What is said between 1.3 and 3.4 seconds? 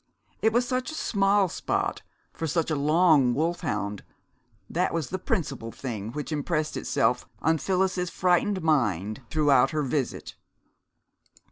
spot for such a long